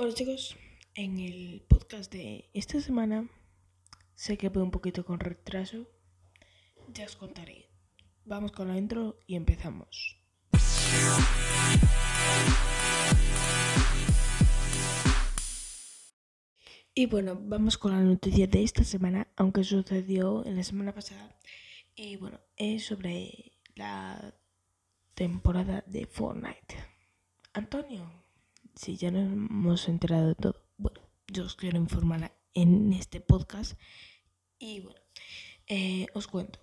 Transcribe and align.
Hola 0.00 0.14
chicos, 0.14 0.56
en 0.94 1.18
el 1.18 1.60
podcast 1.66 2.12
de 2.12 2.48
esta 2.54 2.80
semana 2.80 3.28
sé 4.14 4.38
que 4.38 4.48
voy 4.48 4.62
un 4.62 4.70
poquito 4.70 5.04
con 5.04 5.18
retraso, 5.18 5.88
ya 6.94 7.04
os 7.04 7.16
contaré. 7.16 7.68
Vamos 8.24 8.52
con 8.52 8.68
la 8.68 8.78
intro 8.78 9.18
y 9.26 9.34
empezamos. 9.34 10.16
Y 16.94 17.06
bueno, 17.06 17.36
vamos 17.42 17.76
con 17.76 17.90
la 17.90 18.00
noticia 18.00 18.46
de 18.46 18.62
esta 18.62 18.84
semana, 18.84 19.26
aunque 19.34 19.64
sucedió 19.64 20.46
en 20.46 20.54
la 20.54 20.62
semana 20.62 20.94
pasada. 20.94 21.36
Y 21.96 22.14
bueno, 22.14 22.38
es 22.54 22.86
sobre 22.86 23.50
la 23.74 24.32
temporada 25.14 25.82
de 25.88 26.06
Fortnite. 26.06 26.76
Antonio, 27.52 28.27
si 28.78 28.96
ya 28.96 29.10
nos 29.10 29.32
hemos 29.32 29.88
enterado 29.88 30.28
de 30.28 30.34
todo, 30.36 30.62
bueno, 30.76 31.00
yo 31.26 31.44
os 31.44 31.56
quiero 31.56 31.78
informar 31.78 32.32
en 32.54 32.92
este 32.92 33.20
podcast. 33.20 33.76
Y 34.56 34.80
bueno, 34.80 35.00
eh, 35.66 36.06
os 36.14 36.28
cuento. 36.28 36.60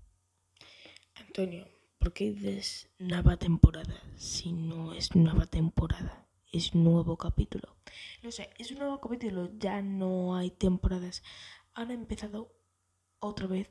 Antonio, 1.14 1.68
¿por 1.98 2.14
qué 2.14 2.32
dices 2.32 2.88
nueva 2.98 3.36
temporada 3.36 4.02
si 4.16 4.52
no 4.52 4.94
es 4.94 5.14
nueva 5.14 5.44
temporada? 5.44 6.26
Es 6.50 6.74
nuevo 6.74 7.18
capítulo. 7.18 7.76
Lo 8.22 8.32
sé, 8.32 8.48
es 8.56 8.70
un 8.70 8.78
nuevo 8.78 8.98
capítulo, 8.98 9.50
ya 9.58 9.82
no 9.82 10.36
hay 10.36 10.50
temporadas. 10.50 11.22
Han 11.74 11.90
empezado 11.90 12.50
otra 13.18 13.46
vez 13.46 13.68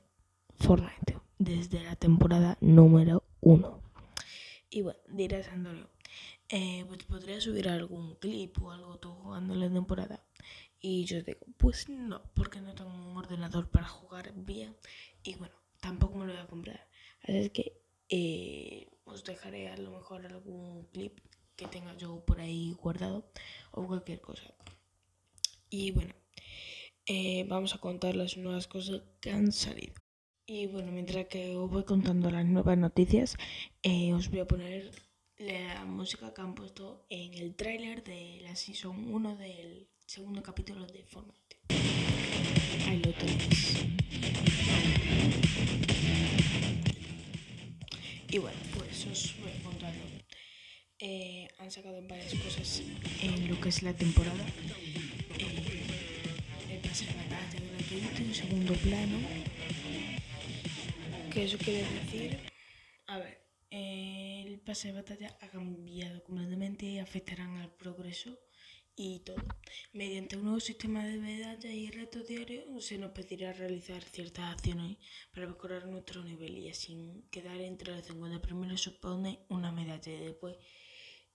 Fortnite 0.59 1.19
desde 1.39 1.83
la 1.83 1.95
temporada 1.95 2.59
número 2.61 3.23
uno. 3.41 3.81
Y 4.69 4.81
bueno, 4.83 4.99
dirás 5.07 5.47
Antonio, 5.47 5.89
eh, 6.49 6.85
pues 6.87 7.03
podría 7.03 7.41
subir 7.41 7.69
algún 7.69 8.15
clip 8.15 8.61
o 8.61 8.71
algo 8.71 8.97
tú 8.99 9.11
jugando 9.11 9.55
la 9.55 9.69
temporada. 9.71 10.23
Y 10.79 11.05
yo 11.05 11.21
digo, 11.23 11.45
pues 11.57 11.89
no, 11.89 12.21
porque 12.33 12.61
no 12.61 12.75
tengo 12.75 12.91
un 12.91 13.17
ordenador 13.17 13.69
para 13.69 13.87
jugar 13.87 14.33
bien. 14.35 14.75
Y 15.23 15.35
bueno, 15.35 15.55
tampoco 15.79 16.17
me 16.17 16.27
lo 16.27 16.33
voy 16.33 16.41
a 16.41 16.47
comprar. 16.47 16.87
Así 17.23 17.49
que 17.49 17.81
eh, 18.09 18.87
os 19.05 19.23
dejaré 19.23 19.69
a 19.69 19.77
lo 19.77 19.91
mejor 19.91 20.25
algún 20.25 20.85
clip 20.93 21.19
que 21.55 21.67
tenga 21.67 21.95
yo 21.97 22.23
por 22.25 22.39
ahí 22.39 22.73
guardado 22.73 23.31
o 23.71 23.87
cualquier 23.87 24.21
cosa. 24.21 24.53
Y 25.69 25.91
bueno, 25.91 26.13
eh, 27.07 27.45
vamos 27.47 27.73
a 27.75 27.79
contar 27.79 28.15
las 28.15 28.37
nuevas 28.37 28.67
cosas 28.67 29.01
que 29.21 29.31
han 29.31 29.51
salido. 29.51 29.93
Y 30.47 30.67
bueno, 30.67 30.91
mientras 30.91 31.25
que 31.25 31.55
os 31.55 31.69
voy 31.69 31.83
contando 31.83 32.29
las 32.29 32.45
nuevas 32.45 32.77
noticias, 32.77 33.35
eh, 33.81 34.13
os 34.13 34.29
voy 34.29 34.39
a 34.41 34.47
poner 34.47 34.91
la 35.37 35.83
música 35.85 36.33
que 36.33 36.41
han 36.41 36.55
puesto 36.55 37.05
en 37.09 37.33
el 37.33 37.55
tráiler 37.55 38.03
de 38.03 38.39
la 38.41 38.55
Season 38.55 39.13
1 39.13 39.35
del 39.35 39.87
segundo 40.05 40.41
capítulo 40.41 40.85
de 40.87 41.03
Fortnite. 41.03 41.57
Ahí 42.87 43.01
lo 43.03 43.11
tenéis. 43.13 43.85
Y 48.29 48.37
bueno, 48.37 48.57
pues 48.77 49.05
os 49.07 49.35
voy 49.41 49.51
contando. 49.63 50.03
Eh, 50.99 51.47
han 51.59 51.69
sacado 51.69 52.01
varias 52.07 52.33
cosas 52.35 52.81
en 53.21 53.49
lo 53.49 53.59
que 53.59 53.69
es 53.69 53.83
la 53.83 53.93
temporada. 53.93 54.45
Eh, 55.37 55.83
el 56.71 56.79
pase 56.79 57.05
de 57.05 57.13
batalla 57.13 57.59
gratuito 57.71 58.21
en 58.21 58.33
segundo 58.33 58.73
plano. 58.75 59.17
¿Qué 61.31 61.43
eso 61.43 61.57
quiere 61.57 61.83
decir? 61.83 62.54
Pase 64.65 64.87
de 64.87 64.93
batalla 64.93 65.37
ha 65.41 65.47
cambiado 65.49 66.23
completamente 66.23 66.87
y 66.87 66.97
afectarán 66.97 67.57
al 67.57 67.71
progreso 67.75 68.39
y 68.95 69.19
todo. 69.19 69.43
Mediante 69.93 70.37
un 70.37 70.45
nuevo 70.45 70.59
sistema 70.59 71.05
de 71.05 71.17
medallas 71.17 71.65
y 71.65 71.91
retos 71.91 72.27
diarios 72.27 72.63
se 72.83 72.97
nos 72.97 73.11
pedirá 73.11 73.53
realizar 73.53 74.01
ciertas 74.01 74.53
acciones 74.53 74.97
para 75.33 75.45
mejorar 75.45 75.85
nuestro 75.85 76.23
nivel 76.23 76.57
y 76.57 76.69
así 76.69 77.25
quedar 77.29 77.61
entre 77.61 77.95
los 77.95 78.05
50 78.07 78.41
primeros 78.41 78.81
supone 78.81 79.45
una 79.49 79.71
medalla 79.71 80.11
y 80.11 80.23
después 80.23 80.57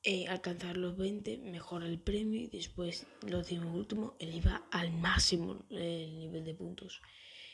eh, 0.03 0.27
alcanzar 0.27 0.77
los 0.77 0.97
20 0.97 1.39
mejora 1.39 1.87
el 1.87 2.01
premio 2.01 2.41
y 2.41 2.49
después 2.49 3.07
los 3.29 3.47
10 3.47 3.63
últimos 3.63 4.15
eleva 4.19 4.67
al 4.73 4.91
máximo 4.91 5.65
el 5.71 6.19
nivel 6.19 6.45
de 6.45 6.55
puntos 6.55 7.01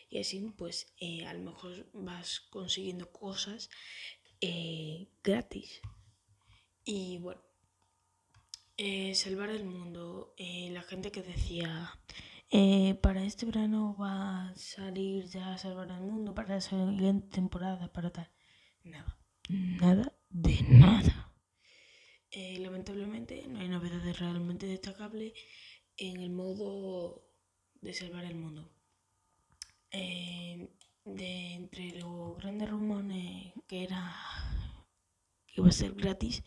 y 0.09 0.19
así 0.21 0.41
pues 0.57 0.95
eh, 1.01 1.27
a 1.27 1.35
lo 1.35 1.41
mejor 1.51 1.87
vas 1.93 2.41
consiguiendo 2.41 3.11
cosas 3.11 3.69
eh, 4.41 5.09
gratis. 5.23 5.81
Y 6.85 7.19
bueno 7.19 7.41
eh, 8.79 9.15
salvar 9.15 9.49
el 9.51 9.65
mundo 9.65 10.35
eh, 10.37 10.69
la 10.71 10.83
gente 10.83 11.11
que 11.11 11.23
decía 11.23 11.99
para 13.03 13.25
este 13.25 13.47
verano 13.47 13.97
va 13.99 14.49
a 14.49 14.57
salir 14.57 15.27
ya 15.27 15.55
a 15.55 15.59
salvar 15.59 15.91
el 15.91 16.01
mundo 16.01 16.35
para 16.35 16.55
la 16.55 16.61
siguiente 16.61 17.29
temporada 17.29 17.93
para 17.93 18.11
tal 18.11 18.31
nada 18.85 19.19
nada 19.49 20.13
de 20.31 20.63
nada. 20.69 21.33
Lamentablemente 22.59 23.47
no 23.49 23.61
hay 23.61 23.69
novedades 23.69 24.19
realmente 24.19 24.67
destacables 24.67 25.33
en 25.97 26.21
el 26.21 26.31
modo 26.31 27.27
de 27.81 27.95
salvar 27.95 28.25
el 28.25 28.37
mundo. 28.37 28.71
De 29.91 31.55
entre 31.55 31.99
los 32.01 32.37
grandes 32.37 32.69
rumores 32.69 33.46
que 33.67 33.85
era 33.85 34.15
que 35.47 35.61
iba 35.61 35.69
a 35.69 35.73
ser 35.73 35.93
gratis, 35.95 36.43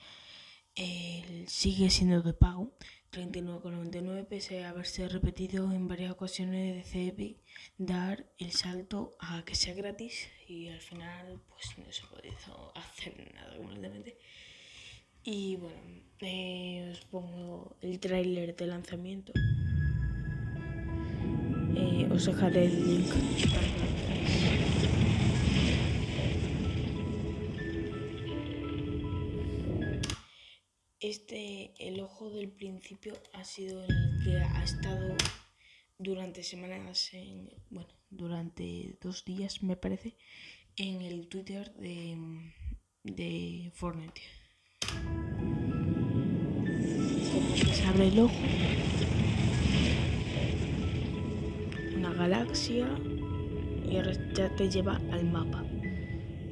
sigue 1.48 1.90
siendo 1.90 2.22
de 2.22 2.34
pago, 2.34 2.74
39,99 3.12 4.28
pese 4.28 4.64
a 4.64 4.70
haberse 4.70 5.08
repetido 5.10 5.72
en 5.72 5.88
varias 5.88 6.12
ocasiones 6.12 6.92
de 6.94 7.08
Epic 7.08 7.38
dar 7.78 8.32
el 8.38 8.52
salto 8.52 9.16
a 9.20 9.44
que 9.46 9.56
sea 9.56 9.74
gratis 9.74 10.30
y 10.48 10.68
al 10.68 10.80
final 10.80 11.42
pues 11.50 11.78
no 11.78 11.92
se 11.92 12.06
podido 12.06 12.72
hacer 12.76 13.32
nada 13.34 13.58
completamente. 13.58 14.18
Y 15.24 15.56
bueno, 15.58 15.80
eh, 16.22 16.90
os 16.92 17.02
pongo 17.06 17.78
el 17.82 18.00
tráiler 18.00 18.56
de 18.56 18.68
lanzamiento. 18.68 19.34
Eh, 21.76 22.08
os 22.12 22.26
dejaré 22.26 22.66
el 22.66 22.88
link 22.88 23.10
para 23.54 23.68
que 23.68 24.79
Este, 31.02 31.72
el 31.80 32.02
ojo 32.02 32.30
del 32.30 32.50
principio 32.50 33.14
ha 33.32 33.46
sido 33.46 33.82
el 33.86 34.22
que 34.22 34.36
ha 34.36 34.64
estado 34.66 35.16
durante 35.98 36.44
semanas, 36.44 37.14
en, 37.14 37.50
bueno, 37.70 37.88
durante 38.10 38.98
dos 39.02 39.24
días 39.24 39.64
me 39.64 39.78
parece, 39.78 40.18
en 40.76 41.02
el 41.02 41.30
Twitter 41.30 41.74
de, 41.76 42.18
de 43.04 43.72
Fortnite. 43.76 44.22
Como 47.62 47.74
se 47.74 47.84
abre 47.86 48.10
el 48.10 48.20
ojo, 48.20 48.36
una 51.96 52.14
galaxia 52.14 52.90
y 53.90 53.96
ahora 53.96 54.34
ya 54.34 54.54
te 54.54 54.70
lleva 54.70 54.98
al 55.14 55.24
mapa. 55.24 55.64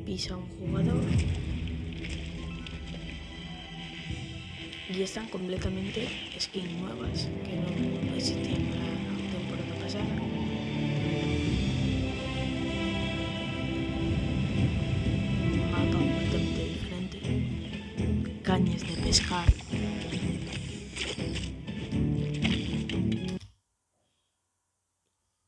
Pisa 0.05 0.37
un 0.37 0.47
jugador 0.57 1.03
y 4.89 5.01
están 5.01 5.27
completamente 5.27 6.07
skins 6.39 6.71
nuevas 6.79 7.27
que 7.43 7.55
no 8.05 8.15
existían 8.15 8.61
en 8.61 9.25
la 9.25 9.31
temporada 9.31 9.75
pasada. 9.81 10.05
Mapa 15.71 15.91
completamente 15.91 16.63
diferente, 16.69 18.41
cañas 18.43 18.81
de 18.81 19.01
pescar. 19.03 19.51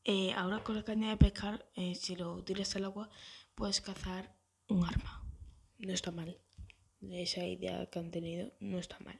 Eh, 0.04 0.32
ahora 0.34 0.62
con 0.64 0.76
la 0.76 0.82
caña 0.82 1.10
de 1.10 1.16
pescar, 1.16 1.70
eh, 1.76 1.94
si 1.94 2.16
lo 2.16 2.44
tiras 2.44 2.76
al 2.76 2.84
agua, 2.84 3.08
puedes 3.54 3.80
cazar 3.80 4.36
un 4.68 4.84
arma. 4.84 5.24
No 5.78 5.92
está 5.94 6.10
mal. 6.10 6.38
Esa 7.00 7.46
idea 7.46 7.86
que 7.86 7.98
han 7.98 8.10
tenido 8.10 8.52
no 8.60 8.78
está 8.78 8.98
mal. 9.00 9.18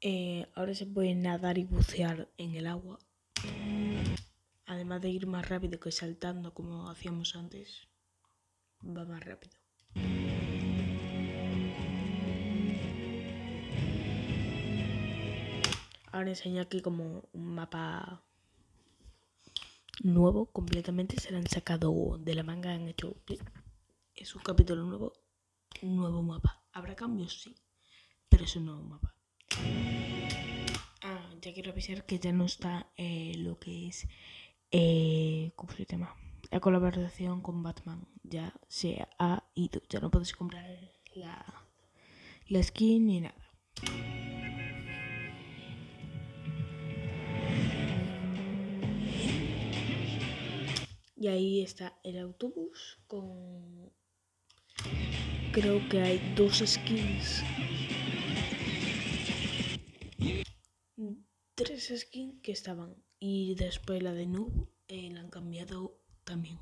Eh, 0.00 0.46
ahora 0.54 0.74
se 0.74 0.86
puede 0.86 1.14
nadar 1.14 1.58
y 1.58 1.64
bucear 1.64 2.28
en 2.36 2.54
el 2.54 2.66
agua. 2.66 2.98
Además 4.66 5.02
de 5.02 5.10
ir 5.10 5.26
más 5.26 5.48
rápido 5.48 5.80
que 5.80 5.90
saltando 5.90 6.54
como 6.54 6.88
hacíamos 6.88 7.34
antes. 7.34 7.88
Va 8.84 9.04
más 9.04 9.24
rápido. 9.24 9.56
Ahora 16.12 16.30
enseño 16.30 16.62
aquí 16.62 16.80
como 16.80 17.28
un 17.32 17.54
mapa 17.54 18.22
nuevo 20.02 20.46
completamente. 20.46 21.20
Se 21.20 21.32
lo 21.32 21.38
han 21.38 21.46
sacado 21.48 22.18
de 22.18 22.34
la 22.34 22.42
manga, 22.42 22.72
han 22.72 22.88
hecho 22.88 23.16
es 24.14 24.34
un 24.34 24.42
capítulo 24.42 24.82
nuevo, 24.82 25.12
un 25.82 25.96
nuevo 25.96 26.22
mapa. 26.22 26.64
¿Habrá 26.72 26.96
cambios? 26.96 27.40
Sí, 27.40 27.54
pero 28.28 28.44
es 28.44 28.56
un 28.56 28.66
nuevo 28.66 28.82
mapa. 28.82 29.17
Ah, 31.02 31.30
ya 31.40 31.52
quiero 31.52 31.72
avisar 31.72 32.04
que 32.04 32.18
ya 32.18 32.32
no 32.32 32.44
está 32.44 32.90
eh, 32.96 33.34
lo 33.38 33.58
que 33.58 33.88
es, 33.88 34.06
eh, 34.70 35.52
¿cómo 35.56 35.72
se 35.72 35.84
llama? 35.84 36.14
La 36.50 36.60
colaboración 36.60 37.40
con 37.42 37.62
Batman. 37.62 38.06
Ya 38.22 38.52
se 38.68 39.06
ha 39.18 39.44
ido, 39.54 39.80
ya 39.88 40.00
no 40.00 40.10
puedes 40.10 40.32
comprar 40.32 40.64
la, 41.14 41.44
la 42.48 42.62
skin 42.62 43.06
ni 43.06 43.20
nada. 43.20 43.48
Y 51.20 51.26
ahí 51.26 51.62
está 51.62 51.98
el 52.04 52.18
autobús 52.18 53.00
con... 53.08 53.90
Creo 55.52 55.88
que 55.88 56.00
hay 56.00 56.34
dos 56.36 56.62
skins. 56.64 57.42
Tres 61.58 61.92
skins 61.92 62.40
que 62.40 62.52
estaban. 62.52 62.94
Y 63.18 63.56
después 63.56 64.00
la 64.00 64.12
de 64.12 64.26
Noob 64.26 64.68
eh, 64.86 65.10
la 65.10 65.18
han 65.18 65.28
cambiado 65.28 65.98
también. 66.22 66.56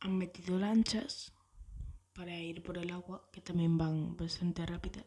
Han 0.00 0.18
metido 0.18 0.58
lanchas 0.58 1.32
para 2.12 2.38
ir 2.38 2.62
por 2.62 2.76
el 2.76 2.90
agua, 2.90 3.26
que 3.32 3.40
también 3.40 3.78
van 3.78 4.18
bastante 4.18 4.66
rápidas. 4.66 5.06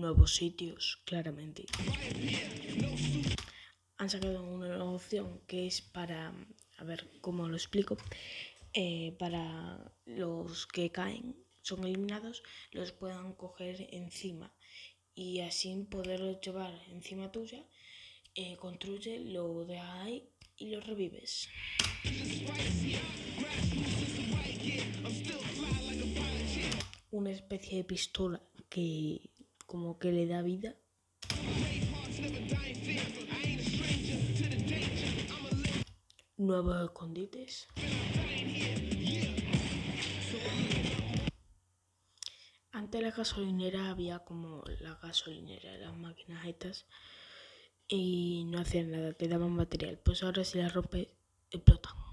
Nuevos 0.00 0.36
sitios, 0.36 1.00
claramente. 1.04 1.66
Han 3.96 4.08
sacado 4.08 4.44
una 4.44 4.68
nueva 4.68 4.84
opción 4.84 5.40
que 5.48 5.66
es 5.66 5.80
para, 5.80 6.32
a 6.76 6.84
ver 6.84 7.10
cómo 7.20 7.48
lo 7.48 7.56
explico, 7.56 7.96
eh, 8.74 9.16
para 9.18 9.92
los 10.06 10.68
que 10.68 10.90
caen, 10.90 11.34
son 11.62 11.84
eliminados, 11.84 12.44
los 12.70 12.92
puedan 12.92 13.32
coger 13.32 13.88
encima 13.90 14.54
y 15.16 15.40
así 15.40 15.74
poderlos 15.90 16.40
llevar 16.40 16.80
encima 16.90 17.32
tuya. 17.32 17.66
Eh, 18.36 18.56
construye, 18.56 19.18
lo 19.18 19.64
de 19.64 19.78
ahí 19.78 20.28
y 20.56 20.70
lo 20.70 20.80
revives. 20.80 21.48
Una 27.10 27.32
especie 27.32 27.78
de 27.78 27.84
pistola 27.84 28.40
que 28.68 29.28
como 29.68 29.98
que 29.98 30.10
le 30.12 30.26
da 30.26 30.40
vida. 30.40 30.76
Nuevos 36.38 36.84
escondites. 36.84 37.68
Antes 42.72 43.02
la 43.02 43.10
gasolinera 43.10 43.90
había 43.90 44.20
como 44.20 44.64
la 44.80 44.94
gasolinera, 45.02 45.76
las 45.76 45.94
máquinas 45.94 46.46
estas 46.46 46.86
y 47.88 48.44
no 48.46 48.60
hacían 48.60 48.90
nada, 48.90 49.12
te 49.12 49.28
daban 49.28 49.52
material. 49.52 49.98
Pues 50.02 50.22
ahora 50.22 50.44
si 50.44 50.58
la 50.58 50.70
rompes, 50.70 51.08
explotan. 51.50 52.07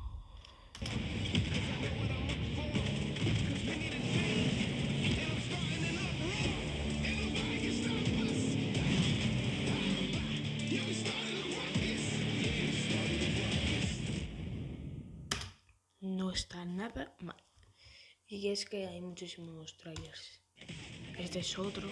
Nada 16.95 17.15
mal. 17.21 17.43
Y 18.27 18.47
es 18.49 18.65
que 18.65 18.87
hay 18.87 19.01
muchísimos 19.01 19.77
trailers. 19.77 20.41
Este 21.17 21.39
es 21.39 21.57
otro. 21.59 21.89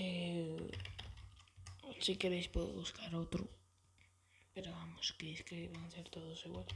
Eh, 0.00 0.56
si 2.00 2.16
queréis 2.16 2.48
puedo 2.48 2.68
buscar 2.68 3.14
otro. 3.14 3.48
Pero 4.54 4.70
vamos, 4.70 5.12
que 5.18 5.32
es 5.32 5.42
que 5.42 5.68
van 5.68 5.84
a 5.84 5.90
ser 5.90 6.08
todos 6.08 6.44
iguales. 6.46 6.74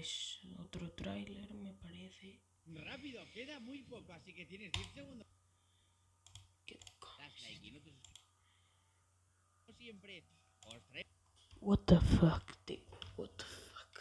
Es 0.00 0.40
otro 0.58 0.92
tráiler, 0.92 1.54
me 1.54 1.72
parece. 1.72 2.40
Rápido, 2.66 3.24
queda 3.32 3.60
muy 3.60 3.82
poco, 3.82 4.12
así 4.12 4.34
que 4.34 4.44
tienes 4.44 4.70
10 4.72 4.92
segundos. 4.92 5.26
¿Qué. 6.66 6.78
Siempre 9.78 10.24
What 11.60 11.78
the 11.86 12.00
fuck, 12.00 12.56
tío. 12.64 12.84
What 13.16 13.30
the 13.36 13.44
fuck. 13.44 13.94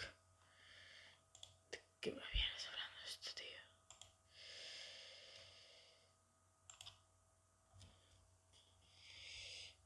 ¿De 1.72 1.80
qué 2.02 2.12
me 2.12 2.22
vienes 2.34 2.68
hablando 2.68 2.98
de 3.00 3.08
esto, 3.14 3.30
tío? 3.40 3.60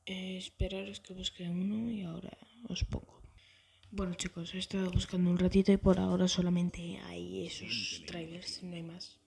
Eh, 0.05 0.37
esperaros 0.37 0.99
que 1.01 1.13
busque 1.13 1.43
uno 1.49 1.91
y 1.91 2.03
ahora 2.03 2.35
os 2.67 2.83
pongo. 2.85 3.18
Bueno 3.91 4.13
chicos, 4.13 4.53
he 4.53 4.59
estado 4.59 4.91
buscando 4.91 5.31
un 5.31 5.39
ratito 5.39 5.71
y 5.71 5.77
por 5.77 5.99
ahora 5.99 6.27
solamente 6.27 6.99
hay 7.07 7.47
esos 7.47 8.03
trailers, 8.05 8.61
no 8.61 8.75
hay 8.75 8.83
más. 8.83 9.19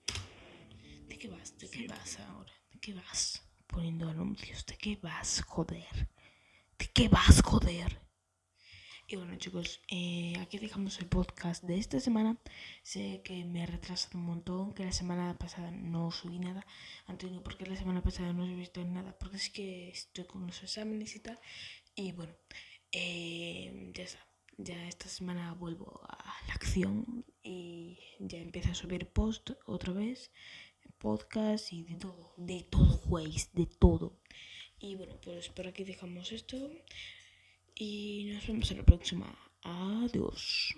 ¿De 1.09 1.17
qué 1.17 1.27
vas? 1.27 1.57
¿De 1.57 1.69
qué 1.69 1.85
vas 1.85 2.17
ahora? 2.21 2.53
¿De 2.71 2.79
qué 2.79 2.93
vas? 2.93 3.43
Poniendo 3.67 4.07
anuncios. 4.07 4.65
¿De 4.65 4.77
qué 4.77 4.97
vas, 5.01 5.43
joder? 5.45 6.07
¿De 6.79 6.87
qué 6.93 7.09
vas, 7.09 7.41
joder? 7.41 7.99
Y 9.05 9.17
bueno 9.17 9.35
chicos, 9.35 9.81
eh, 9.89 10.35
aquí 10.39 10.59
dejamos 10.59 10.97
el 10.99 11.07
podcast 11.07 11.61
de 11.65 11.77
esta 11.77 11.99
semana. 11.99 12.37
Sé 12.83 13.21
que 13.25 13.43
me 13.43 13.63
ha 13.63 13.65
retrasado 13.65 14.17
un 14.17 14.25
montón, 14.27 14.73
que 14.73 14.85
la 14.85 14.93
semana 14.93 15.37
pasada 15.37 15.71
no 15.71 16.09
subí 16.09 16.39
nada. 16.39 16.65
Antonio, 17.05 17.43
porque 17.43 17.65
la 17.65 17.75
semana 17.75 18.01
pasada 18.01 18.31
no 18.31 18.45
he 18.45 18.55
visto 18.55 18.81
nada, 18.85 19.13
porque 19.19 19.35
es 19.35 19.49
que 19.49 19.89
estoy 19.89 20.23
con 20.25 20.47
los 20.47 20.63
exámenes 20.63 21.17
y 21.17 21.19
tal. 21.19 21.37
Y 21.95 22.13
bueno, 22.13 22.33
eh, 22.93 23.91
ya 23.93 24.03
está. 24.03 24.32
Ya 24.57 24.87
esta 24.87 25.07
semana 25.09 25.53
vuelvo 25.53 26.01
a 26.07 26.35
la 26.47 26.53
acción 26.53 27.25
y 27.41 27.97
ya 28.19 28.37
empiezo 28.37 28.71
a 28.71 28.75
subir 28.75 29.07
post 29.07 29.51
otra 29.65 29.93
vez, 29.93 30.31
podcast 30.99 31.73
y 31.73 31.83
de 31.83 31.95
todo, 31.95 32.33
de 32.37 32.63
todo, 32.69 33.01
güeyes, 33.05 33.51
de 33.53 33.65
todo. 33.65 34.19
Y 34.79 34.95
bueno, 34.95 35.15
pues 35.23 35.49
por 35.49 35.67
aquí 35.67 35.83
dejamos 35.83 36.31
esto. 36.31 36.69
Y 37.75 38.31
nos 38.33 38.45
vemos 38.45 38.69
en 38.71 38.77
la 38.77 38.83
próxima. 38.83 39.37
Adiós. 39.63 40.75